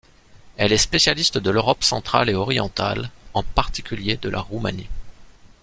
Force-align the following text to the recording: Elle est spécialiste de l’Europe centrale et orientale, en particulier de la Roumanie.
Elle 0.57 0.71
est 0.73 0.79
spécialiste 0.79 1.37
de 1.37 1.51
l’Europe 1.51 1.83
centrale 1.83 2.27
et 2.31 2.33
orientale, 2.33 3.11
en 3.35 3.43
particulier 3.43 4.17
de 4.17 4.29
la 4.29 4.39
Roumanie. 4.41 4.89